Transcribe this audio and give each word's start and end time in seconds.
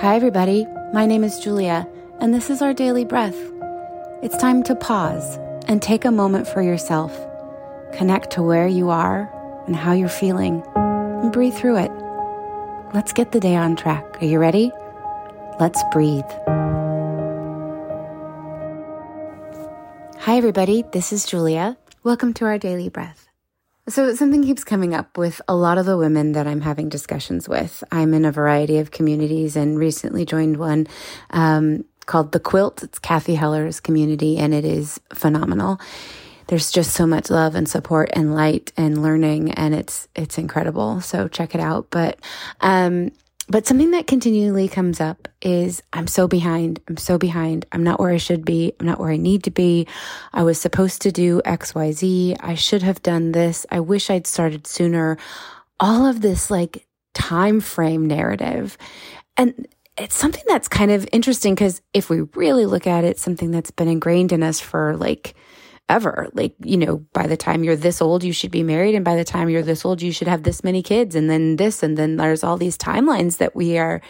Hi, 0.00 0.14
everybody. 0.14 0.64
My 0.92 1.06
name 1.06 1.24
is 1.24 1.40
Julia, 1.40 1.84
and 2.20 2.32
this 2.32 2.50
is 2.50 2.62
our 2.62 2.72
daily 2.72 3.04
breath. 3.04 3.34
It's 4.22 4.36
time 4.36 4.62
to 4.62 4.76
pause 4.76 5.38
and 5.66 5.82
take 5.82 6.04
a 6.04 6.12
moment 6.12 6.46
for 6.46 6.62
yourself. 6.62 7.12
Connect 7.94 8.30
to 8.30 8.42
where 8.42 8.68
you 8.68 8.90
are 8.90 9.28
and 9.66 9.74
how 9.74 9.94
you're 9.94 10.08
feeling, 10.08 10.62
and 10.76 11.32
breathe 11.32 11.54
through 11.54 11.78
it. 11.78 11.90
Let's 12.94 13.12
get 13.12 13.32
the 13.32 13.40
day 13.40 13.56
on 13.56 13.74
track. 13.74 14.22
Are 14.22 14.26
you 14.26 14.38
ready? 14.38 14.70
Let's 15.58 15.82
breathe. 15.90 16.30
Hi, 20.20 20.36
everybody. 20.36 20.84
This 20.92 21.12
is 21.12 21.26
Julia. 21.26 21.76
Welcome 22.04 22.34
to 22.34 22.44
our 22.44 22.56
daily 22.56 22.88
breath. 22.88 23.27
So, 23.88 24.14
something 24.14 24.42
keeps 24.42 24.64
coming 24.64 24.94
up 24.94 25.16
with 25.16 25.40
a 25.48 25.56
lot 25.56 25.78
of 25.78 25.86
the 25.86 25.96
women 25.96 26.32
that 26.32 26.46
I'm 26.46 26.60
having 26.60 26.90
discussions 26.90 27.48
with. 27.48 27.82
I'm 27.90 28.12
in 28.12 28.26
a 28.26 28.32
variety 28.32 28.78
of 28.78 28.90
communities 28.90 29.56
and 29.56 29.78
recently 29.78 30.26
joined 30.26 30.58
one 30.58 30.86
um, 31.30 31.86
called 32.04 32.32
The 32.32 32.40
Quilt. 32.40 32.82
It's 32.82 32.98
Cathy 32.98 33.34
Heller's 33.34 33.80
community, 33.80 34.36
and 34.36 34.52
it 34.52 34.66
is 34.66 35.00
phenomenal. 35.14 35.80
There's 36.48 36.70
just 36.70 36.92
so 36.92 37.06
much 37.06 37.30
love 37.30 37.54
and 37.54 37.66
support 37.66 38.10
and 38.12 38.34
light 38.34 38.72
and 38.76 39.02
learning, 39.02 39.52
and 39.52 39.74
it's 39.74 40.06
it's 40.14 40.36
incredible. 40.36 41.00
So 41.00 41.26
check 41.26 41.54
it 41.54 41.60
out. 41.60 41.88
But 41.88 42.20
um, 42.60 43.12
but 43.48 43.66
something 43.66 43.92
that 43.92 44.06
continually 44.06 44.68
comes 44.68 45.00
up 45.00 45.26
is 45.40 45.82
I'm 45.92 46.06
so 46.06 46.28
behind. 46.28 46.80
I'm 46.88 46.98
so 46.98 47.16
behind. 47.16 47.64
I'm 47.72 47.82
not 47.82 47.98
where 47.98 48.10
I 48.10 48.18
should 48.18 48.44
be. 48.44 48.74
I'm 48.78 48.86
not 48.86 49.00
where 49.00 49.10
I 49.10 49.16
need 49.16 49.44
to 49.44 49.50
be. 49.50 49.86
I 50.32 50.42
was 50.42 50.60
supposed 50.60 51.02
to 51.02 51.12
do 51.12 51.40
XYZ. 51.42 52.36
I 52.40 52.54
should 52.54 52.82
have 52.82 53.02
done 53.02 53.32
this. 53.32 53.64
I 53.70 53.80
wish 53.80 54.10
I'd 54.10 54.26
started 54.26 54.66
sooner. 54.66 55.16
All 55.80 56.06
of 56.06 56.20
this 56.20 56.50
like 56.50 56.86
time 57.14 57.60
frame 57.60 58.06
narrative. 58.06 58.76
And 59.36 59.66
it's 59.96 60.14
something 60.14 60.44
that's 60.46 60.68
kind 60.68 60.90
of 60.90 61.08
interesting 61.10 61.54
because 61.54 61.80
if 61.94 62.10
we 62.10 62.20
really 62.34 62.66
look 62.66 62.86
at 62.86 63.04
it, 63.04 63.18
something 63.18 63.50
that's 63.50 63.70
been 63.70 63.88
ingrained 63.88 64.32
in 64.32 64.42
us 64.42 64.60
for 64.60 64.96
like 64.96 65.34
ever. 65.88 66.28
Like, 66.32 66.54
you 66.60 66.76
know, 66.76 66.98
by 67.12 67.26
the 67.26 67.36
time 67.36 67.64
you're 67.64 67.76
this 67.76 68.02
old, 68.02 68.22
you 68.22 68.32
should 68.32 68.50
be 68.50 68.62
married. 68.62 68.94
And 68.94 69.04
by 69.04 69.16
the 69.16 69.24
time 69.24 69.48
you're 69.48 69.62
this 69.62 69.84
old, 69.84 70.02
you 70.02 70.12
should 70.12 70.28
have 70.28 70.42
this 70.42 70.62
many 70.62 70.82
kids 70.82 71.14
and 71.14 71.30
then 71.30 71.56
this. 71.56 71.82
And 71.82 71.96
then 71.96 72.16
there's 72.16 72.44
all 72.44 72.56
these 72.56 72.76
timelines 72.76 73.38
that 73.38 73.56
we 73.56 73.78
are 73.78 74.00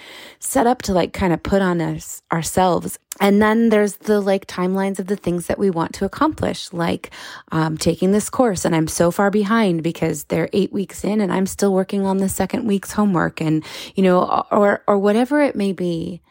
set 0.40 0.66
up 0.66 0.82
to 0.82 0.92
like 0.92 1.12
kind 1.12 1.32
of 1.32 1.42
put 1.42 1.62
on 1.62 1.80
us 1.80 2.22
ourselves. 2.32 2.98
And 3.20 3.42
then 3.42 3.68
there's 3.68 3.96
the 3.96 4.20
like 4.20 4.46
timelines 4.46 4.98
of 4.98 5.06
the 5.06 5.16
things 5.16 5.46
that 5.46 5.58
we 5.58 5.70
want 5.70 5.94
to 5.94 6.04
accomplish, 6.04 6.72
like 6.72 7.10
um, 7.52 7.76
taking 7.76 8.12
this 8.12 8.30
course. 8.30 8.64
And 8.64 8.74
I'm 8.74 8.88
so 8.88 9.10
far 9.10 9.30
behind 9.30 9.82
because 9.82 10.24
they're 10.24 10.48
eight 10.52 10.72
weeks 10.72 11.04
in 11.04 11.20
and 11.20 11.32
I'm 11.32 11.46
still 11.46 11.72
working 11.72 12.06
on 12.06 12.18
the 12.18 12.28
second 12.28 12.66
week's 12.66 12.92
homework 12.92 13.40
and, 13.40 13.64
you 13.94 14.02
know, 14.02 14.44
or, 14.50 14.82
or 14.86 14.98
whatever 14.98 15.40
it 15.40 15.56
may 15.56 15.72
be. 15.72 16.22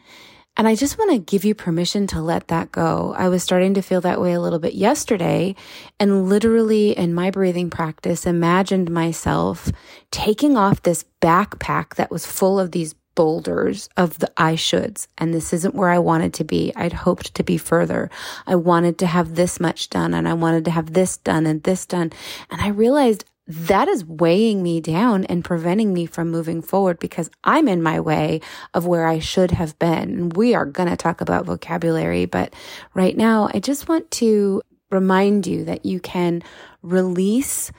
And 0.58 0.66
I 0.66 0.74
just 0.74 0.98
want 0.98 1.12
to 1.12 1.18
give 1.18 1.44
you 1.44 1.54
permission 1.54 2.08
to 2.08 2.20
let 2.20 2.48
that 2.48 2.72
go. 2.72 3.14
I 3.16 3.28
was 3.28 3.44
starting 3.44 3.74
to 3.74 3.82
feel 3.82 4.00
that 4.00 4.20
way 4.20 4.32
a 4.32 4.40
little 4.40 4.58
bit 4.58 4.74
yesterday 4.74 5.54
and 6.00 6.28
literally 6.28 6.98
in 6.98 7.14
my 7.14 7.30
breathing 7.30 7.70
practice 7.70 8.26
imagined 8.26 8.90
myself 8.90 9.70
taking 10.10 10.56
off 10.56 10.82
this 10.82 11.04
backpack 11.22 11.94
that 11.94 12.10
was 12.10 12.26
full 12.26 12.58
of 12.58 12.72
these 12.72 12.96
boulders 13.14 13.88
of 13.96 14.18
the 14.18 14.30
I 14.36 14.54
shoulds. 14.54 15.06
And 15.16 15.32
this 15.32 15.52
isn't 15.52 15.76
where 15.76 15.90
I 15.90 15.98
wanted 16.00 16.34
to 16.34 16.44
be. 16.44 16.72
I'd 16.74 16.92
hoped 16.92 17.34
to 17.34 17.44
be 17.44 17.56
further. 17.56 18.10
I 18.44 18.56
wanted 18.56 18.98
to 18.98 19.06
have 19.06 19.36
this 19.36 19.60
much 19.60 19.90
done 19.90 20.12
and 20.12 20.28
I 20.28 20.34
wanted 20.34 20.64
to 20.64 20.72
have 20.72 20.92
this 20.92 21.16
done 21.18 21.46
and 21.46 21.62
this 21.62 21.86
done. 21.86 22.12
And 22.50 22.60
I 22.60 22.68
realized 22.68 23.24
that 23.48 23.88
is 23.88 24.04
weighing 24.04 24.62
me 24.62 24.78
down 24.78 25.24
and 25.24 25.42
preventing 25.42 25.94
me 25.94 26.04
from 26.04 26.30
moving 26.30 26.60
forward 26.60 26.98
because 26.98 27.30
I'm 27.42 27.66
in 27.66 27.82
my 27.82 27.98
way 27.98 28.42
of 28.74 28.86
where 28.86 29.06
I 29.06 29.20
should 29.20 29.52
have 29.52 29.78
been. 29.78 30.28
We 30.28 30.54
are 30.54 30.66
going 30.66 30.90
to 30.90 30.96
talk 30.96 31.22
about 31.22 31.46
vocabulary, 31.46 32.26
but 32.26 32.52
right 32.92 33.16
now 33.16 33.48
I 33.52 33.60
just 33.60 33.88
want 33.88 34.10
to 34.12 34.60
remind 34.90 35.46
you 35.46 35.64
that 35.64 35.86
you 35.86 35.98
can 35.98 36.42
release 36.82 37.72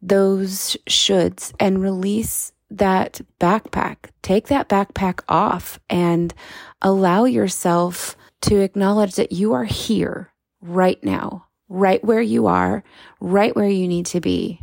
those 0.00 0.76
shoulds 0.88 1.52
and 1.60 1.80
release 1.80 2.52
that 2.68 3.20
backpack. 3.40 4.10
Take 4.22 4.48
that 4.48 4.68
backpack 4.68 5.20
off 5.28 5.78
and 5.88 6.34
allow 6.80 7.26
yourself 7.26 8.16
to 8.42 8.58
acknowledge 8.60 9.14
that 9.14 9.30
you 9.30 9.52
are 9.52 9.64
here 9.64 10.32
right 10.60 11.02
now, 11.04 11.46
right 11.68 12.02
where 12.02 12.20
you 12.20 12.48
are, 12.48 12.82
right 13.20 13.54
where 13.54 13.68
you 13.68 13.86
need 13.86 14.06
to 14.06 14.20
be 14.20 14.58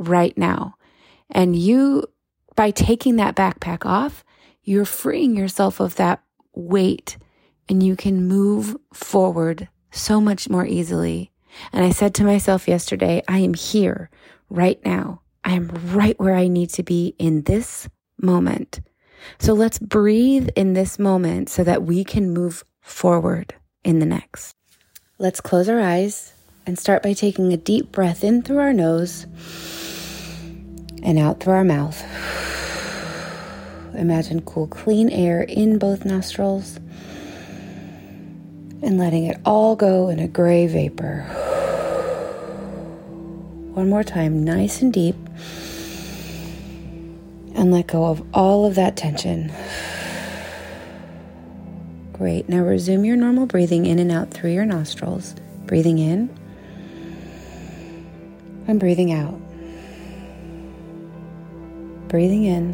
right 0.00 0.36
now. 0.36 0.74
And 1.30 1.54
you, 1.54 2.04
by 2.56 2.70
taking 2.70 3.16
that 3.16 3.36
backpack 3.36 3.86
off, 3.86 4.24
you're 4.64 4.84
freeing 4.84 5.36
yourself 5.36 5.78
of 5.78 5.96
that 5.96 6.22
weight 6.54 7.16
and 7.68 7.82
you 7.82 7.94
can 7.94 8.26
move 8.26 8.76
forward 8.92 9.68
so 9.92 10.20
much 10.20 10.48
more 10.48 10.66
easily. 10.66 11.30
And 11.72 11.84
I 11.84 11.90
said 11.90 12.14
to 12.16 12.24
myself 12.24 12.66
yesterday, 12.66 13.22
I 13.28 13.38
am 13.38 13.54
here 13.54 14.10
right 14.48 14.84
now. 14.84 15.22
I 15.44 15.52
am 15.52 15.68
right 15.92 16.18
where 16.18 16.34
I 16.34 16.48
need 16.48 16.70
to 16.70 16.82
be 16.82 17.14
in 17.18 17.42
this 17.42 17.88
moment. 18.20 18.80
So 19.38 19.52
let's 19.52 19.78
breathe 19.78 20.48
in 20.56 20.72
this 20.72 20.98
moment 20.98 21.48
so 21.48 21.62
that 21.64 21.82
we 21.82 22.04
can 22.04 22.32
move 22.32 22.64
forward 22.80 23.54
in 23.84 23.98
the 23.98 24.06
next. 24.06 24.56
Let's 25.18 25.40
close 25.40 25.68
our 25.68 25.80
eyes 25.80 26.32
and 26.66 26.78
start 26.78 27.02
by 27.02 27.12
taking 27.12 27.52
a 27.52 27.56
deep 27.56 27.92
breath 27.92 28.24
in 28.24 28.42
through 28.42 28.58
our 28.58 28.72
nose 28.72 29.26
and 31.02 31.18
out 31.18 31.40
through 31.40 31.54
our 31.54 31.64
mouth. 31.64 32.02
Imagine 33.94 34.40
cool, 34.42 34.66
clean 34.66 35.10
air 35.10 35.42
in 35.42 35.78
both 35.78 36.04
nostrils 36.04 36.78
and 38.82 38.98
letting 38.98 39.26
it 39.26 39.38
all 39.44 39.76
go 39.76 40.08
in 40.08 40.18
a 40.18 40.28
gray 40.28 40.66
vapor. 40.66 41.22
One 43.74 43.88
more 43.88 44.04
time, 44.04 44.44
nice 44.44 44.82
and 44.82 44.92
deep. 44.92 45.16
And 47.54 47.72
let 47.72 47.88
go 47.88 48.06
of 48.06 48.22
all 48.32 48.64
of 48.64 48.74
that 48.76 48.96
tension. 48.96 49.52
Great. 52.12 52.48
Now 52.48 52.62
resume 52.62 53.04
your 53.04 53.16
normal 53.16 53.46
breathing 53.46 53.86
in 53.86 53.98
and 53.98 54.10
out 54.10 54.30
through 54.30 54.52
your 54.52 54.64
nostrils. 54.64 55.34
Breathing 55.66 55.98
in 55.98 56.28
and 58.66 58.80
breathing 58.80 59.12
out 59.12 59.40
breathing 62.10 62.44
in 62.44 62.72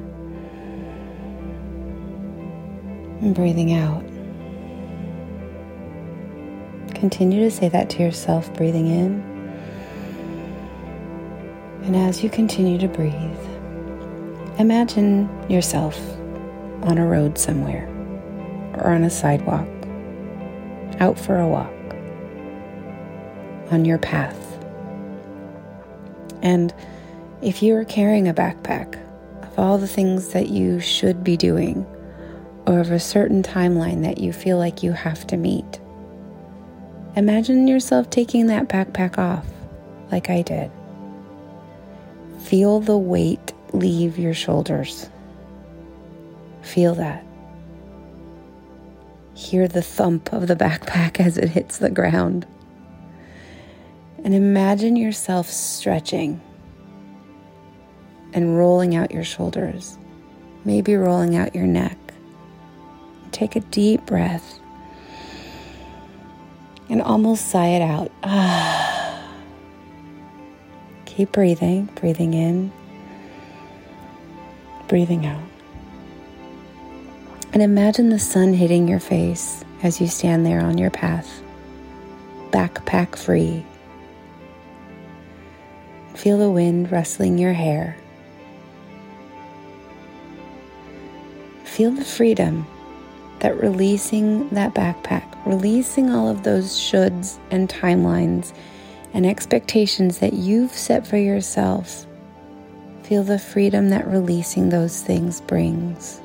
and 3.20 3.34
breathing 3.34 3.74
out. 3.74 4.02
Continue 6.94 7.40
to 7.40 7.50
say 7.50 7.68
that 7.68 7.90
to 7.90 8.02
yourself, 8.02 8.52
breathing 8.54 8.86
in. 8.86 9.20
And 11.84 11.94
as 11.94 12.24
you 12.24 12.30
continue 12.30 12.78
to 12.78 12.88
breathe, 12.88 13.12
imagine 14.58 15.28
yourself 15.50 16.00
on 16.82 16.96
a 16.96 17.06
road 17.06 17.36
somewhere 17.38 17.86
or 18.78 18.88
on 18.88 19.04
a 19.04 19.10
sidewalk, 19.10 19.68
out 20.98 21.18
for 21.18 21.38
a 21.38 21.46
walk, 21.46 21.72
on 23.70 23.84
your 23.84 23.98
path. 23.98 24.58
And 26.42 26.74
if 27.42 27.62
you 27.62 27.76
are 27.76 27.84
carrying 27.84 28.28
a 28.28 28.34
backpack, 28.34 29.02
all 29.56 29.78
the 29.78 29.88
things 29.88 30.28
that 30.28 30.48
you 30.48 30.80
should 30.80 31.24
be 31.24 31.36
doing 31.36 31.86
or 32.66 32.80
of 32.80 32.90
a 32.90 33.00
certain 33.00 33.42
timeline 33.42 34.02
that 34.02 34.18
you 34.18 34.32
feel 34.32 34.58
like 34.58 34.82
you 34.82 34.92
have 34.92 35.26
to 35.28 35.36
meet. 35.36 35.80
Imagine 37.14 37.66
yourself 37.66 38.10
taking 38.10 38.48
that 38.48 38.68
backpack 38.68 39.18
off, 39.18 39.46
like 40.10 40.28
I 40.28 40.42
did. 40.42 40.70
Feel 42.40 42.80
the 42.80 42.98
weight 42.98 43.52
leave 43.72 44.18
your 44.18 44.34
shoulders. 44.34 45.08
Feel 46.62 46.94
that. 46.96 47.24
Hear 49.34 49.68
the 49.68 49.82
thump 49.82 50.32
of 50.32 50.46
the 50.46 50.56
backpack 50.56 51.20
as 51.24 51.38
it 51.38 51.48
hits 51.48 51.78
the 51.78 51.90
ground. 51.90 52.46
And 54.24 54.34
imagine 54.34 54.96
yourself 54.96 55.48
stretching 55.48 56.40
and 58.32 58.56
rolling 58.56 58.94
out 58.94 59.10
your 59.10 59.24
shoulders, 59.24 59.98
maybe 60.64 60.94
rolling 60.94 61.36
out 61.36 61.54
your 61.54 61.66
neck. 61.66 61.96
Take 63.32 63.56
a 63.56 63.60
deep 63.60 64.06
breath 64.06 64.60
and 66.88 67.02
almost 67.02 67.48
sigh 67.48 67.68
it 67.68 67.82
out. 67.82 68.10
Ah. 68.22 69.22
Keep 71.06 71.32
breathing, 71.32 71.86
breathing 71.94 72.34
in, 72.34 72.72
breathing 74.86 75.24
out. 75.26 75.42
And 77.52 77.62
imagine 77.62 78.10
the 78.10 78.18
sun 78.18 78.52
hitting 78.52 78.86
your 78.86 79.00
face 79.00 79.64
as 79.82 80.00
you 80.00 80.08
stand 80.08 80.44
there 80.44 80.60
on 80.60 80.76
your 80.76 80.90
path, 80.90 81.42
backpack 82.50 83.16
free. 83.16 83.64
Feel 86.14 86.38
the 86.38 86.50
wind 86.50 86.92
rustling 86.92 87.38
your 87.38 87.52
hair 87.52 87.96
Feel 91.76 91.90
the 91.90 92.06
freedom 92.06 92.66
that 93.40 93.60
releasing 93.60 94.48
that 94.48 94.72
backpack, 94.72 95.36
releasing 95.44 96.08
all 96.08 96.26
of 96.26 96.42
those 96.42 96.70
shoulds 96.72 97.38
and 97.50 97.68
timelines 97.68 98.54
and 99.12 99.26
expectations 99.26 100.20
that 100.20 100.32
you've 100.32 100.72
set 100.72 101.06
for 101.06 101.18
yourself, 101.18 102.06
feel 103.02 103.22
the 103.22 103.38
freedom 103.38 103.90
that 103.90 104.08
releasing 104.08 104.70
those 104.70 105.02
things 105.02 105.42
brings. 105.42 106.18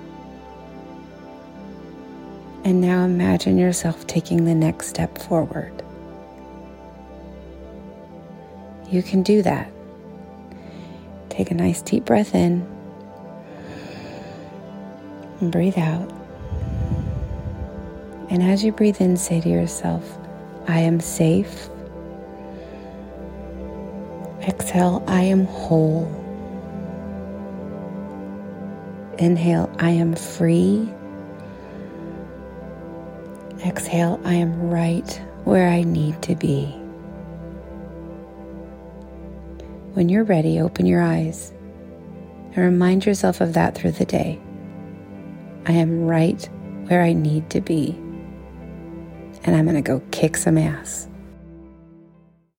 And 2.63 2.79
now 2.79 3.03
imagine 3.03 3.57
yourself 3.57 4.07
taking 4.07 4.45
the 4.45 4.55
next 4.55 4.87
step 4.87 5.17
forward. 5.17 5.83
You 8.89 9.03
can 9.03 9.21
do 9.21 9.41
that. 9.41 9.69
Take 11.27 11.51
a 11.51 11.55
nice 11.55 11.81
deep 11.81 12.05
breath 12.05 12.33
in 12.33 12.65
and 15.41 15.51
breathe 15.51 15.77
out. 15.77 16.09
And 18.29 18.41
as 18.43 18.63
you 18.63 18.71
breathe 18.71 19.01
in, 19.01 19.17
say 19.17 19.41
to 19.41 19.49
yourself, 19.49 20.17
I 20.67 20.79
am 20.79 20.99
safe. 20.99 21.67
Exhale, 24.47 25.03
I 25.07 25.23
am 25.23 25.45
whole. 25.45 26.05
Inhale, 29.19 29.69
I 29.79 29.89
am 29.89 30.15
free. 30.15 30.89
Exhale, 33.65 34.19
I 34.23 34.35
am 34.35 34.69
right 34.69 35.21
where 35.43 35.67
I 35.67 35.83
need 35.83 36.21
to 36.23 36.35
be. 36.35 36.65
When 39.93 40.07
you're 40.07 40.23
ready, 40.23 40.59
open 40.59 40.85
your 40.85 41.01
eyes 41.01 41.51
and 42.53 42.57
remind 42.57 43.05
yourself 43.05 43.41
of 43.41 43.53
that 43.53 43.75
through 43.75 43.91
the 43.91 44.05
day. 44.05 44.39
I 45.65 45.73
am 45.73 46.05
right 46.07 46.43
where 46.87 47.03
I 47.03 47.13
need 47.13 47.49
to 47.51 47.61
be, 47.61 47.95
and 49.43 49.55
I'm 49.55 49.65
going 49.65 49.75
to 49.75 49.81
go 49.81 50.01
kick 50.11 50.37
some 50.37 50.57
ass. 50.57 51.07